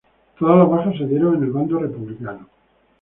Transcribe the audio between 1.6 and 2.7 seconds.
republicano.